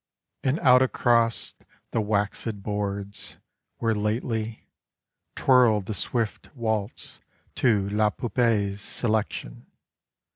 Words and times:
And 0.43 0.57
out 0.61 0.81
across 0.81 1.53
the 1.91 2.01
waxèd 2.01 2.63
boards, 2.63 3.37
where 3.77 3.93
lately 3.93 4.67
Twirled 5.35 5.85
the 5.85 5.93
swift 5.93 6.49
waltz 6.55 7.19
to 7.57 7.87
La 7.87 8.09
Poupée's 8.09 8.81
"Selection." 8.81 9.67